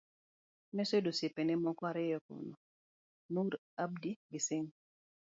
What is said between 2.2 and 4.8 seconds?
kono, Noor Abdi gi Singh